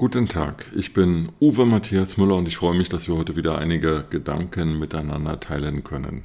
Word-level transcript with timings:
Guten 0.00 0.28
Tag, 0.28 0.64
ich 0.74 0.94
bin 0.94 1.28
Uwe 1.42 1.66
Matthias 1.66 2.16
Müller 2.16 2.36
und 2.36 2.48
ich 2.48 2.56
freue 2.56 2.74
mich, 2.74 2.88
dass 2.88 3.06
wir 3.06 3.16
heute 3.16 3.36
wieder 3.36 3.58
einige 3.58 4.06
Gedanken 4.08 4.78
miteinander 4.78 5.38
teilen 5.40 5.84
können. 5.84 6.24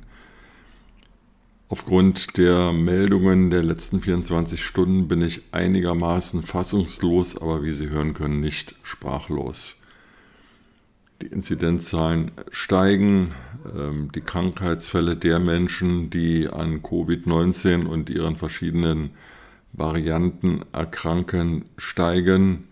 Aufgrund 1.67 2.37
der 2.37 2.71
Meldungen 2.71 3.49
der 3.49 3.63
letzten 3.63 3.99
24 3.99 4.63
Stunden 4.63 5.09
bin 5.09 5.21
ich 5.21 5.41
einigermaßen 5.51 6.41
fassungslos, 6.41 7.37
aber 7.37 7.65
wie 7.65 7.73
Sie 7.73 7.89
hören 7.89 8.13
können, 8.13 8.39
nicht 8.39 8.75
sprachlos. 8.81 9.83
Die 11.21 11.27
Inzidenzzahlen 11.27 12.31
steigen, 12.51 13.35
ähm, 13.77 14.09
die 14.15 14.21
Krankheitsfälle 14.21 15.17
der 15.17 15.41
Menschen, 15.41 16.09
die 16.09 16.47
an 16.47 16.81
Covid-19 16.81 17.87
und 17.87 18.09
ihren 18.09 18.37
verschiedenen 18.37 19.09
Varianten 19.73 20.61
erkranken, 20.71 21.65
steigen 21.75 22.69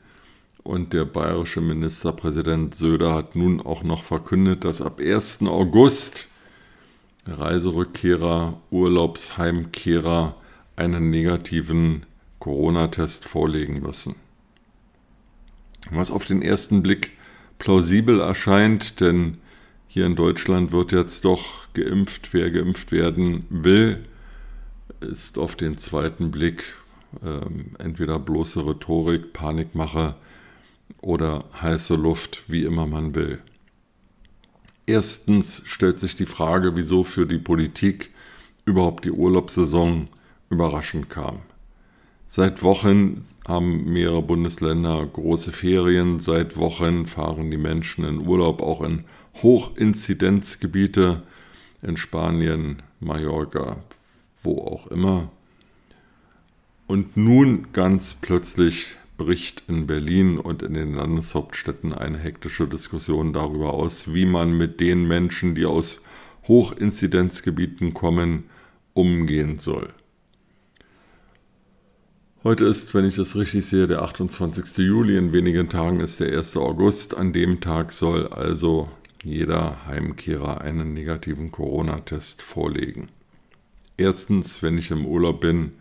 und 0.63 0.93
der 0.93 1.05
bayerische 1.05 1.61
Ministerpräsident 1.61 2.73
Söder 2.73 3.13
hat 3.13 3.35
nun 3.35 3.59
auch 3.61 3.83
noch 3.83 4.03
verkündet, 4.03 4.63
dass 4.63 4.81
ab 4.81 4.99
1. 4.99 5.41
August 5.43 6.27
Reiserückkehrer, 7.25 8.59
Urlaubsheimkehrer 8.69 10.35
einen 10.75 11.09
negativen 11.09 12.05
Corona-Test 12.39 13.25
vorlegen 13.25 13.81
müssen. 13.81 14.15
Was 15.91 16.11
auf 16.11 16.25
den 16.25 16.41
ersten 16.41 16.81
Blick 16.81 17.11
plausibel 17.59 18.19
erscheint, 18.19 18.99
denn 18.99 19.37
hier 19.87 20.05
in 20.05 20.15
Deutschland 20.15 20.71
wird 20.71 20.91
jetzt 20.91 21.23
doch 21.23 21.71
geimpft, 21.73 22.33
wer 22.33 22.51
geimpft 22.51 22.91
werden 22.91 23.45
will, 23.49 24.03
ist 25.01 25.37
auf 25.37 25.55
den 25.55 25.77
zweiten 25.77 26.31
Blick 26.31 26.73
äh, 27.23 27.81
entweder 27.83 28.17
bloße 28.19 28.65
Rhetorik, 28.65 29.33
Panikmache 29.33 30.15
oder 31.01 31.45
heiße 31.61 31.95
Luft, 31.95 32.43
wie 32.47 32.63
immer 32.63 32.87
man 32.87 33.15
will. 33.15 33.39
Erstens 34.85 35.63
stellt 35.65 35.99
sich 35.99 36.15
die 36.15 36.25
Frage, 36.25 36.75
wieso 36.75 37.03
für 37.03 37.25
die 37.25 37.37
Politik 37.37 38.11
überhaupt 38.65 39.05
die 39.05 39.11
Urlaubssaison 39.11 40.09
überraschend 40.49 41.09
kam. 41.09 41.39
Seit 42.27 42.63
Wochen 42.63 43.21
haben 43.47 43.93
mehrere 43.93 44.23
Bundesländer 44.23 45.05
große 45.05 45.51
Ferien, 45.51 46.19
seit 46.19 46.57
Wochen 46.57 47.05
fahren 47.05 47.51
die 47.51 47.57
Menschen 47.57 48.05
in 48.05 48.25
Urlaub, 48.25 48.61
auch 48.61 48.81
in 48.81 49.03
Hochinzidenzgebiete, 49.35 51.21
in 51.81 51.95
Spanien, 51.95 52.81
Mallorca, 52.99 53.77
wo 54.41 54.61
auch 54.61 54.87
immer. 54.87 55.29
Und 56.87 57.15
nun 57.15 57.67
ganz 57.71 58.15
plötzlich 58.15 58.97
bricht 59.17 59.63
in 59.67 59.87
Berlin 59.87 60.37
und 60.39 60.63
in 60.63 60.73
den 60.73 60.93
Landeshauptstädten 60.93 61.93
eine 61.93 62.17
hektische 62.17 62.67
Diskussion 62.67 63.33
darüber 63.33 63.73
aus, 63.73 64.13
wie 64.13 64.25
man 64.25 64.57
mit 64.57 64.79
den 64.79 65.05
Menschen, 65.07 65.55
die 65.55 65.65
aus 65.65 66.01
Hochinzidenzgebieten 66.47 67.93
kommen, 67.93 68.45
umgehen 68.93 69.59
soll. 69.59 69.89
Heute 72.43 72.65
ist, 72.65 72.93
wenn 72.93 73.05
ich 73.05 73.15
das 73.15 73.37
richtig 73.37 73.65
sehe, 73.65 73.87
der 73.87 74.01
28. 74.01 74.77
Juli. 74.85 75.17
In 75.17 75.31
wenigen 75.31 75.69
Tagen 75.69 76.01
ist 76.01 76.19
der 76.19 76.35
1. 76.37 76.57
August. 76.57 77.15
An 77.15 77.31
dem 77.31 77.61
Tag 77.61 77.93
soll 77.93 78.27
also 78.27 78.89
jeder 79.23 79.85
Heimkehrer 79.85 80.59
einen 80.59 80.93
negativen 80.93 81.51
Corona-Test 81.51 82.41
vorlegen. 82.41 83.07
Erstens, 83.95 84.61
wenn 84.61 84.77
ich 84.77 84.91
im 84.91 85.05
Urlaub 85.05 85.39
bin, 85.39 85.73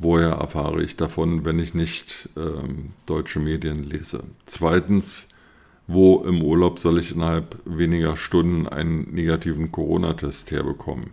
woher 0.00 0.30
erfahre 0.30 0.82
ich 0.82 0.96
davon, 0.96 1.44
wenn 1.44 1.58
ich 1.58 1.74
nicht 1.74 2.28
ähm, 2.36 2.90
deutsche 3.06 3.40
Medien 3.40 3.84
lese? 3.84 4.22
Zweitens, 4.46 5.28
wo 5.86 6.22
im 6.24 6.42
Urlaub 6.42 6.78
soll 6.78 6.98
ich 6.98 7.14
innerhalb 7.14 7.58
weniger 7.64 8.16
Stunden 8.16 8.68
einen 8.68 9.12
negativen 9.14 9.72
Corona-Test 9.72 10.50
herbekommen? 10.50 11.10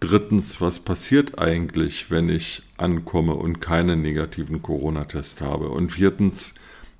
Drittens, 0.00 0.60
was 0.60 0.80
passiert 0.80 1.38
eigentlich, 1.38 2.10
wenn 2.10 2.28
ich 2.28 2.62
ankomme 2.76 3.34
und 3.34 3.60
keinen 3.60 4.02
negativen 4.02 4.60
Corona-Test 4.60 5.40
habe? 5.40 5.68
Und 5.68 5.92
viertens, 5.92 6.54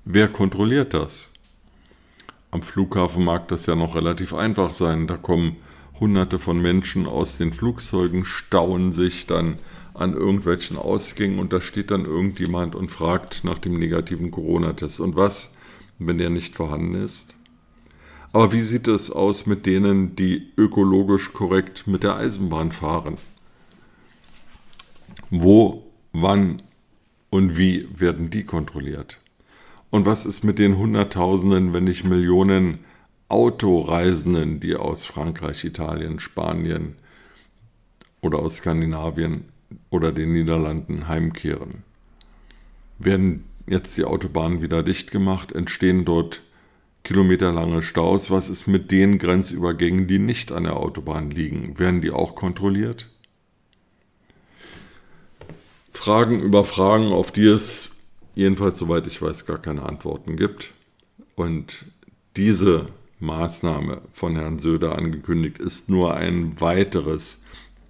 wer 0.05 0.27
kontrolliert 0.29 0.93
das? 0.93 1.31
Am 2.49 2.61
Flughafen 2.61 3.25
mag 3.25 3.47
das 3.49 3.65
ja 3.65 3.75
noch 3.75 3.95
relativ 3.95 4.33
einfach 4.33 4.73
sein. 4.73 5.07
Da 5.07 5.17
kommen 5.17 5.57
hunderte 6.03 6.37
von 6.37 6.61
Menschen 6.61 7.07
aus 7.07 7.37
den 7.37 7.53
Flugzeugen, 7.53 8.25
stauen 8.25 8.91
sich 8.91 9.25
dann 9.25 9.57
an 9.93 10.13
irgendwelchen 10.13 10.75
Ausgängen 10.75 11.39
und 11.39 11.53
da 11.53 11.61
steht 11.61 11.91
dann 11.91 12.03
irgendjemand 12.03 12.75
und 12.75 12.91
fragt 12.91 13.45
nach 13.45 13.57
dem 13.57 13.79
negativen 13.79 14.29
Corona-Test. 14.29 14.99
Und 14.99 15.15
was, 15.15 15.55
wenn 15.99 16.17
der 16.17 16.29
nicht 16.29 16.55
vorhanden 16.55 16.95
ist? 16.95 17.35
Aber 18.33 18.51
wie 18.51 18.61
sieht 18.61 18.89
es 18.89 19.11
aus 19.11 19.45
mit 19.45 19.65
denen, 19.65 20.17
die 20.17 20.51
ökologisch 20.57 21.31
korrekt 21.31 21.87
mit 21.87 22.03
der 22.03 22.17
Eisenbahn 22.17 22.73
fahren? 22.73 23.15
Wo, 25.29 25.87
wann 26.11 26.63
und 27.29 27.57
wie 27.57 27.87
werden 27.97 28.29
die 28.29 28.43
kontrolliert? 28.43 29.21
Und 29.89 30.05
was 30.05 30.25
ist 30.25 30.43
mit 30.43 30.59
den 30.59 30.77
Hunderttausenden, 30.77 31.73
wenn 31.73 31.85
nicht 31.85 32.03
Millionen 32.03 32.79
Autoreisenden, 33.33 34.59
die 34.59 34.75
aus 34.75 35.07
Frankreich, 35.07 35.63
Italien, 35.63 36.19
Spanien 36.19 36.93
oder 38.21 38.37
aus 38.37 38.57
Skandinavien 38.57 39.45
oder 39.89 40.11
den 40.11 40.33
Niederlanden 40.33 41.07
heimkehren. 41.07 41.81
Werden 42.99 43.45
jetzt 43.65 43.97
die 43.97 44.03
Autobahnen 44.03 44.61
wieder 44.61 44.83
dicht 44.83 45.09
gemacht, 45.09 45.51
entstehen 45.51 46.05
dort 46.05 46.43
kilometerlange 47.03 47.81
Staus. 47.81 48.29
Was 48.29 48.51
ist 48.51 48.67
mit 48.67 48.91
den 48.91 49.17
Grenzübergängen, 49.17 50.05
die 50.05 50.19
nicht 50.19 50.51
an 50.51 50.65
der 50.65 50.77
Autobahn 50.77 51.31
liegen? 51.31 51.79
Werden 51.79 52.01
die 52.01 52.11
auch 52.11 52.35
kontrolliert? 52.35 53.09
Fragen 55.91 56.39
über 56.39 56.65
Fragen, 56.65 57.11
auf 57.11 57.31
die 57.31 57.47
es 57.47 57.89
jedenfalls, 58.35 58.77
soweit 58.77 59.07
ich 59.07 59.19
weiß, 59.19 59.47
gar 59.47 59.59
keine 59.59 59.81
Antworten 59.81 60.35
gibt. 60.35 60.75
Und 61.33 61.87
diese 62.37 62.89
Maßnahme 63.23 64.01
von 64.11 64.35
Herrn 64.35 64.59
Söder 64.59 64.97
angekündigt 64.97 65.59
ist 65.59 65.89
nur 65.89 66.13
ein 66.13 66.59
weiteres 66.61 67.43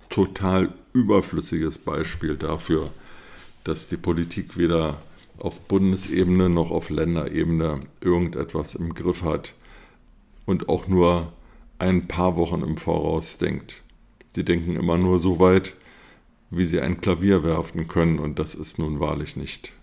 total 0.10 0.74
überflüssiges 0.94 1.80
Beispiel 1.80 2.38
dafür, 2.38 2.92
dass 3.64 3.90
die 3.90 3.98
Politik 3.98 4.58
weder 4.58 5.02
auf 5.40 5.62
Bundesebene 5.62 6.50
noch 6.50 6.72
auf 6.72 6.90
Länderebene 6.90 7.82
irgendetwas 8.00 8.76
im 8.76 8.94
Griff 8.94 9.24
hat 9.24 9.56
und 10.46 10.70
auch 10.70 10.88
nur 10.88 11.34
ein 11.80 12.08
paar 12.08 12.38
Wochen 12.38 12.62
im 12.62 12.78
Voraus 12.78 13.38
denkt. 13.38 13.82
Sie 14.36 14.46
denken 14.46 14.76
immer 14.76 14.98
nur 14.98 15.20
so 15.20 15.40
weit, 15.40 15.76
wie 16.50 16.66
sie 16.66 16.80
ein 16.80 17.02
Klavier 17.02 17.44
werfen 17.44 17.88
können 17.88 18.20
und 18.20 18.38
das 18.38 18.54
ist 18.54 18.78
nun 18.78 19.00
wahrlich 19.00 19.36
nicht 19.36 19.74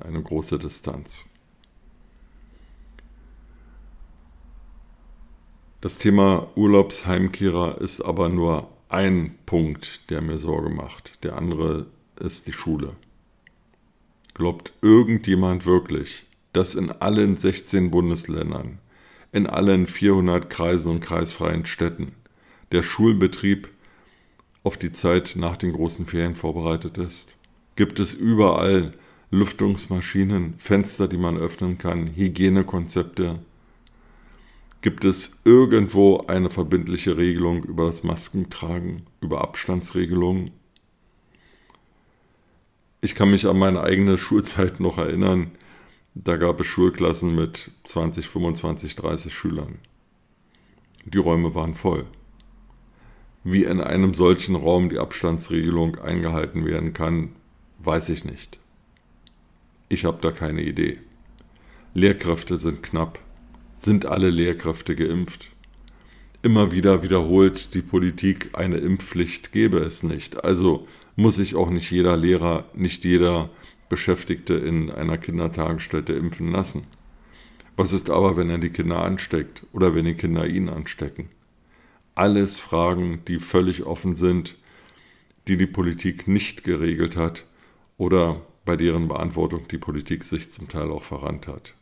eine 0.00 0.22
große 0.22 0.58
Distanz. 0.58 1.26
Das 5.80 5.98
Thema 5.98 6.48
Urlaubsheimkehrer 6.56 7.80
ist 7.80 8.00
aber 8.00 8.28
nur 8.28 8.68
ein 8.88 9.36
Punkt, 9.46 10.10
der 10.10 10.20
mir 10.20 10.40
Sorge 10.40 10.70
macht. 10.70 11.22
Der 11.22 11.36
andere 11.36 11.86
ist 12.18 12.48
die 12.48 12.52
Schule. 12.52 12.96
Glaubt 14.34 14.72
irgendjemand 14.82 15.66
wirklich, 15.66 16.26
dass 16.52 16.74
in 16.74 16.90
allen 16.90 17.36
16 17.36 17.92
Bundesländern, 17.92 18.78
in 19.30 19.46
allen 19.46 19.86
400 19.86 20.50
Kreisen 20.50 20.90
und 20.90 21.00
kreisfreien 21.00 21.64
Städten 21.64 22.10
der 22.72 22.82
Schulbetrieb 22.82 23.68
auf 24.64 24.78
die 24.78 24.90
Zeit 24.90 25.34
nach 25.36 25.56
den 25.56 25.72
großen 25.72 26.06
Ferien 26.06 26.34
vorbereitet 26.34 26.98
ist? 26.98 27.36
Gibt 27.76 28.00
es 28.00 28.14
überall 28.14 28.94
Lüftungsmaschinen, 29.30 30.54
Fenster, 30.58 31.06
die 31.06 31.18
man 31.18 31.36
öffnen 31.36 31.78
kann, 31.78 32.16
Hygienekonzepte, 32.16 33.38
Gibt 34.80 35.04
es 35.04 35.40
irgendwo 35.44 36.18
eine 36.28 36.50
verbindliche 36.50 37.16
Regelung 37.16 37.64
über 37.64 37.86
das 37.86 38.04
Maskentragen, 38.04 39.02
über 39.20 39.40
Abstandsregelungen? 39.40 40.52
Ich 43.00 43.16
kann 43.16 43.30
mich 43.30 43.46
an 43.46 43.58
meine 43.58 43.82
eigene 43.82 44.18
Schulzeit 44.18 44.78
noch 44.78 44.98
erinnern. 44.98 45.50
Da 46.14 46.36
gab 46.36 46.60
es 46.60 46.66
Schulklassen 46.66 47.34
mit 47.34 47.72
20, 47.84 48.28
25, 48.28 48.94
30 48.94 49.34
Schülern. 49.34 49.78
Die 51.04 51.18
Räume 51.18 51.54
waren 51.56 51.74
voll. 51.74 52.06
Wie 53.42 53.64
in 53.64 53.80
einem 53.80 54.14
solchen 54.14 54.54
Raum 54.54 54.90
die 54.90 54.98
Abstandsregelung 54.98 55.96
eingehalten 55.96 56.64
werden 56.64 56.92
kann, 56.92 57.30
weiß 57.78 58.10
ich 58.10 58.24
nicht. 58.24 58.58
Ich 59.88 60.04
habe 60.04 60.18
da 60.20 60.30
keine 60.30 60.62
Idee. 60.62 60.98
Lehrkräfte 61.94 62.58
sind 62.58 62.82
knapp. 62.82 63.20
Sind 63.80 64.06
alle 64.06 64.30
Lehrkräfte 64.30 64.96
geimpft? 64.96 65.50
Immer 66.42 66.72
wieder 66.72 67.04
wiederholt 67.04 67.74
die 67.74 67.80
Politik, 67.80 68.50
eine 68.52 68.78
Impfpflicht 68.78 69.52
gäbe 69.52 69.78
es 69.78 70.02
nicht. 70.02 70.42
Also 70.42 70.88
muss 71.14 71.36
sich 71.36 71.54
auch 71.54 71.70
nicht 71.70 71.88
jeder 71.92 72.16
Lehrer, 72.16 72.64
nicht 72.74 73.04
jeder 73.04 73.50
Beschäftigte 73.88 74.54
in 74.54 74.90
einer 74.90 75.16
Kindertagesstätte 75.16 76.12
impfen 76.12 76.50
lassen. 76.50 76.88
Was 77.76 77.92
ist 77.92 78.10
aber, 78.10 78.36
wenn 78.36 78.50
er 78.50 78.58
die 78.58 78.70
Kinder 78.70 79.00
ansteckt 79.02 79.64
oder 79.72 79.94
wenn 79.94 80.06
die 80.06 80.14
Kinder 80.14 80.44
ihn 80.48 80.68
anstecken? 80.68 81.28
Alles 82.16 82.58
Fragen, 82.58 83.20
die 83.28 83.38
völlig 83.38 83.84
offen 83.84 84.16
sind, 84.16 84.56
die 85.46 85.56
die 85.56 85.66
Politik 85.66 86.26
nicht 86.26 86.64
geregelt 86.64 87.16
hat 87.16 87.46
oder 87.96 88.42
bei 88.64 88.76
deren 88.76 89.06
Beantwortung 89.06 89.68
die 89.68 89.78
Politik 89.78 90.24
sich 90.24 90.50
zum 90.50 90.66
Teil 90.66 90.90
auch 90.90 91.04
verrannt 91.04 91.46
hat. 91.46 91.77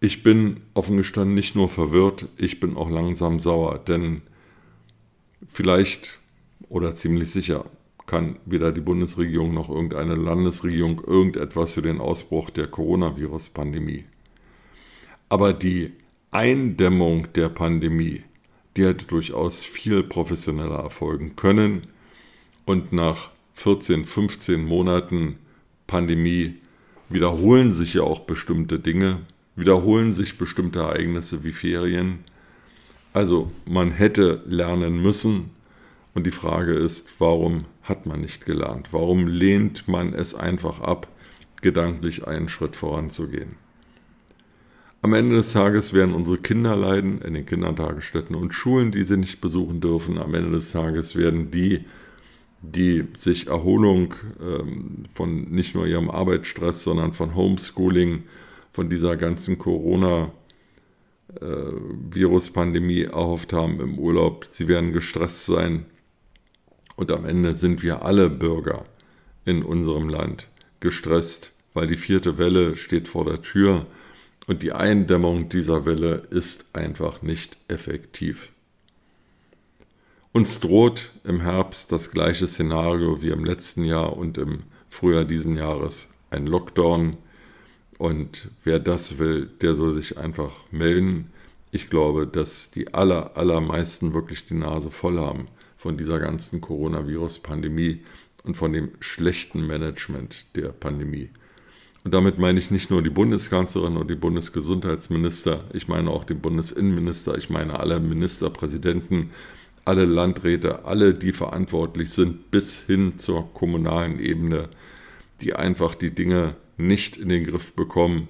Ich 0.00 0.22
bin 0.22 0.60
offen 0.74 0.96
gestanden 0.96 1.34
nicht 1.34 1.54
nur 1.54 1.68
verwirrt, 1.68 2.28
ich 2.36 2.60
bin 2.60 2.76
auch 2.76 2.88
langsam 2.88 3.40
sauer, 3.40 3.78
denn 3.78 4.22
vielleicht 5.48 6.18
oder 6.68 6.94
ziemlich 6.94 7.30
sicher 7.30 7.64
kann 8.06 8.38
weder 8.46 8.72
die 8.72 8.80
Bundesregierung 8.80 9.52
noch 9.52 9.68
irgendeine 9.68 10.14
Landesregierung 10.14 11.02
irgendetwas 11.04 11.72
für 11.72 11.82
den 11.82 12.00
Ausbruch 12.00 12.50
der 12.50 12.66
Coronavirus-Pandemie. 12.66 14.04
Aber 15.28 15.52
die 15.52 15.92
Eindämmung 16.30 17.32
der 17.34 17.48
Pandemie, 17.48 18.22
die 18.76 18.84
hätte 18.84 19.06
durchaus 19.06 19.64
viel 19.64 20.02
professioneller 20.02 20.78
erfolgen 20.78 21.36
können. 21.36 21.88
Und 22.64 22.92
nach 22.92 23.30
14, 23.54 24.04
15 24.04 24.64
Monaten 24.64 25.38
Pandemie 25.86 26.56
wiederholen 27.08 27.72
sich 27.72 27.94
ja 27.94 28.02
auch 28.02 28.20
bestimmte 28.20 28.78
Dinge, 28.78 29.20
wiederholen 29.58 30.12
sich 30.12 30.38
bestimmte 30.38 30.78
Ereignisse 30.78 31.42
wie 31.42 31.52
Ferien. 31.52 32.20
Also 33.12 33.50
man 33.66 33.90
hätte 33.90 34.42
lernen 34.46 35.02
müssen. 35.02 35.50
Und 36.14 36.26
die 36.26 36.32
Frage 36.32 36.72
ist, 36.72 37.20
warum 37.20 37.64
hat 37.82 38.06
man 38.06 38.20
nicht 38.20 38.46
gelernt? 38.46 38.88
Warum 38.92 39.26
lehnt 39.26 39.88
man 39.88 40.14
es 40.14 40.34
einfach 40.34 40.80
ab, 40.80 41.08
gedanklich 41.60 42.26
einen 42.26 42.48
Schritt 42.48 42.76
voranzugehen? 42.76 43.56
Am 45.00 45.14
Ende 45.14 45.36
des 45.36 45.52
Tages 45.52 45.92
werden 45.92 46.14
unsere 46.14 46.38
Kinder 46.38 46.74
leiden 46.74 47.22
in 47.22 47.34
den 47.34 47.46
Kindertagesstätten 47.46 48.34
und 48.34 48.52
Schulen, 48.52 48.90
die 48.90 49.04
sie 49.04 49.16
nicht 49.16 49.40
besuchen 49.40 49.80
dürfen. 49.80 50.18
Am 50.18 50.34
Ende 50.34 50.50
des 50.50 50.72
Tages 50.72 51.14
werden 51.14 51.52
die, 51.52 51.84
die 52.62 53.04
sich 53.14 53.46
Erholung 53.46 54.14
ähm, 54.40 55.04
von 55.12 55.50
nicht 55.50 55.76
nur 55.76 55.86
ihrem 55.86 56.10
Arbeitsstress, 56.10 56.82
sondern 56.82 57.12
von 57.12 57.36
Homeschooling, 57.36 58.24
von 58.78 58.88
dieser 58.88 59.16
ganzen 59.16 59.58
Corona- 59.58 60.30
äh, 61.40 61.72
erhofft 63.02 63.52
haben 63.52 63.80
im 63.80 63.98
Urlaub. 63.98 64.46
Sie 64.50 64.68
werden 64.68 64.92
gestresst 64.92 65.46
sein. 65.46 65.86
Und 66.94 67.10
am 67.10 67.24
Ende 67.24 67.54
sind 67.54 67.82
wir 67.82 68.02
alle 68.02 68.30
Bürger 68.30 68.84
in 69.44 69.64
unserem 69.64 70.08
Land 70.08 70.46
gestresst, 70.78 71.54
weil 71.74 71.88
die 71.88 71.96
vierte 71.96 72.38
Welle 72.38 72.76
steht 72.76 73.08
vor 73.08 73.24
der 73.24 73.42
Tür 73.42 73.84
und 74.46 74.62
die 74.62 74.70
Eindämmung 74.70 75.48
dieser 75.48 75.84
Welle 75.84 76.28
ist 76.30 76.76
einfach 76.76 77.20
nicht 77.20 77.58
effektiv. 77.66 78.52
Uns 80.30 80.60
droht 80.60 81.10
im 81.24 81.40
Herbst 81.40 81.90
das 81.90 82.12
gleiche 82.12 82.46
Szenario 82.46 83.22
wie 83.22 83.30
im 83.30 83.44
letzten 83.44 83.82
Jahr 83.82 84.16
und 84.16 84.38
im 84.38 84.62
Frühjahr 84.88 85.24
diesen 85.24 85.56
Jahres, 85.56 86.14
ein 86.30 86.46
Lockdown. 86.46 87.16
Und 87.98 88.50
wer 88.62 88.78
das 88.78 89.18
will, 89.18 89.50
der 89.60 89.74
soll 89.74 89.92
sich 89.92 90.16
einfach 90.16 90.52
melden. 90.70 91.32
Ich 91.72 91.90
glaube, 91.90 92.26
dass 92.26 92.70
die 92.70 92.94
aller, 92.94 93.36
allermeisten 93.36 94.14
wirklich 94.14 94.44
die 94.44 94.54
Nase 94.54 94.90
voll 94.90 95.18
haben 95.18 95.48
von 95.76 95.96
dieser 95.96 96.18
ganzen 96.20 96.60
Coronavirus-Pandemie 96.60 98.00
und 98.44 98.54
von 98.54 98.72
dem 98.72 98.90
schlechten 99.00 99.66
Management 99.66 100.46
der 100.56 100.68
Pandemie. 100.68 101.28
Und 102.04 102.14
damit 102.14 102.38
meine 102.38 102.58
ich 102.58 102.70
nicht 102.70 102.90
nur 102.90 103.02
die 103.02 103.10
Bundeskanzlerin 103.10 103.96
und 103.96 104.08
die 104.08 104.14
Bundesgesundheitsminister, 104.14 105.64
ich 105.72 105.88
meine 105.88 106.10
auch 106.10 106.24
den 106.24 106.40
Bundesinnenminister, 106.40 107.36
ich 107.36 107.50
meine 107.50 107.78
alle 107.78 108.00
Ministerpräsidenten, 108.00 109.30
alle 109.84 110.04
Landräte, 110.04 110.84
alle, 110.84 111.14
die 111.14 111.32
verantwortlich 111.32 112.10
sind, 112.10 112.50
bis 112.50 112.80
hin 112.80 113.18
zur 113.18 113.52
kommunalen 113.52 114.20
Ebene, 114.20 114.68
die 115.40 115.54
einfach 115.54 115.94
die 115.94 116.14
Dinge 116.14 116.56
nicht 116.78 117.16
in 117.16 117.28
den 117.28 117.44
Griff 117.44 117.74
bekommen, 117.74 118.28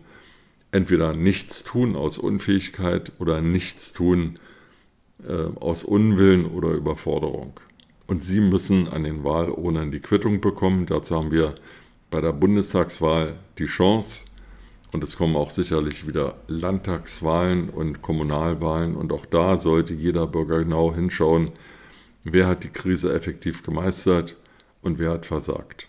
entweder 0.72 1.14
nichts 1.14 1.62
tun 1.64 1.96
aus 1.96 2.18
Unfähigkeit 2.18 3.12
oder 3.18 3.40
nichts 3.40 3.92
tun 3.92 4.38
äh, 5.26 5.56
aus 5.60 5.84
Unwillen 5.84 6.46
oder 6.46 6.70
Überforderung. 6.70 7.52
Und 8.06 8.24
sie 8.24 8.40
müssen 8.40 8.88
an 8.88 9.04
den 9.04 9.22
Wahlurnen 9.24 9.90
die 9.90 10.00
Quittung 10.00 10.40
bekommen. 10.40 10.86
Dazu 10.86 11.14
haben 11.14 11.30
wir 11.30 11.54
bei 12.10 12.20
der 12.20 12.32
Bundestagswahl 12.32 13.36
die 13.58 13.66
Chance, 13.66 14.26
und 14.90 15.04
es 15.04 15.18
kommen 15.18 15.36
auch 15.36 15.50
sicherlich 15.50 16.06
wieder 16.06 16.36
Landtagswahlen 16.46 17.68
und 17.68 18.00
Kommunalwahlen, 18.00 18.96
und 18.96 19.12
auch 19.12 19.26
da 19.26 19.58
sollte 19.58 19.92
jeder 19.92 20.26
Bürger 20.26 20.60
genau 20.60 20.94
hinschauen, 20.94 21.52
wer 22.24 22.46
hat 22.46 22.64
die 22.64 22.70
Krise 22.70 23.12
effektiv 23.12 23.62
gemeistert 23.62 24.36
und 24.80 24.98
wer 24.98 25.10
hat 25.10 25.26
versagt. 25.26 25.88